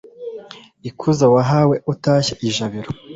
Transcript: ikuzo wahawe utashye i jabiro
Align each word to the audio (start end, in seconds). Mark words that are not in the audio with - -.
ikuzo 0.89 1.25
wahawe 1.33 1.75
utashye 1.93 2.33
i 2.47 2.49
jabiro 2.55 2.89